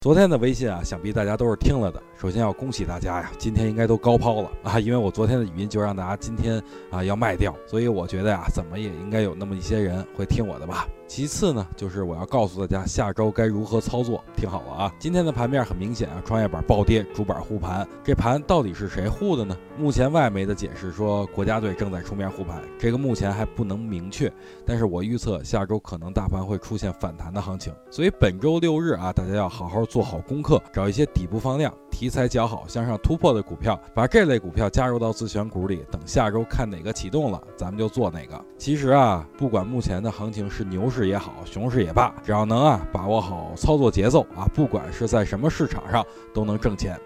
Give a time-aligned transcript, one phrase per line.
[0.00, 2.00] 昨天的微信啊，想必大家都是听了的。
[2.16, 10.86] 首先要恭喜大家呀，今天应该都高抛了啊，因为我昨天的语音就让大家今天啊要卖掉，所以我觉得呀，怎么也应该有那么一些人会听我的吧。
[11.08, 14.22] 其次呢，就是我要告诉大家下周该如何操作。
[14.36, 17.88] 听好了啊，今天的盘面很明显啊，创业板暴跌，主板护盘。
[18.04, 19.56] 这盘到底是谁护的呢？
[19.76, 24.30] 目前外媒的解释说国家队正在出面护盘，这个目前还不能明确。
[24.64, 35.84] 但是我预测下周可能大盘会出现反弹的行情，所以本周六日啊，大家要好好做好功课，找一些底部放量、题材较好、向上突破的股票，把这类股票加入到自选股里。
[35.90, 38.40] 等下周看哪个启动了，咱们就做哪个。
[38.56, 46.96] 其实啊，不管目前的行情是牛市也好，熊市也罢，只要能啊把握好操作节奏啊，不管是在什么市场上都能挣钱。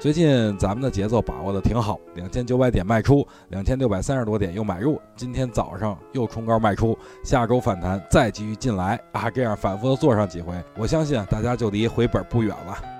[0.00, 12.99] 最近咱们的节奏把握的挺好，两千九百点卖出，两千六百三十多点又买入，今天早上又冲高卖出，下周反弹再继续进来啊，这样反复的做上几回，我相信大家就离回本不远了。